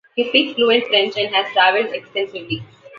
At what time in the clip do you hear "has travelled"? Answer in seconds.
1.35-1.93